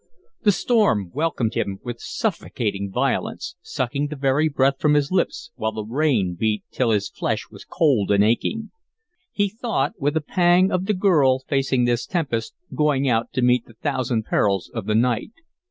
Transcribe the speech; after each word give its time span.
The 0.41 0.51
storm 0.51 1.11
welcomed 1.13 1.53
him 1.53 1.77
with 1.83 1.99
suffocating 1.99 2.91
violence, 2.91 3.55
sucking 3.61 4.07
the 4.07 4.15
very 4.15 4.49
breath 4.49 4.79
from 4.79 4.95
his 4.95 5.11
lips, 5.11 5.51
while 5.57 5.73
the 5.73 5.83
rain 5.85 6.33
beat 6.39 6.63
through 6.71 6.75
till 6.75 6.89
his 6.89 7.07
flesh 7.07 7.49
was 7.51 7.63
cold 7.65 8.09
and 8.09 8.23
aching. 8.23 8.71
He 9.31 9.47
thought 9.47 9.93
with 10.01 10.17
a 10.17 10.21
pang 10.21 10.71
of 10.71 10.87
the 10.87 10.95
girl 10.95 11.37
facing 11.37 11.85
this 11.85 12.07
tempest, 12.07 12.55
going 12.73 13.07
out 13.07 13.31
to 13.33 13.43
meet 13.43 13.67
the 13.67 13.73
thousand 13.75 14.23
perils 14.23 14.71
of 14.73 14.87
the 14.87 14.95
night. 14.95 15.33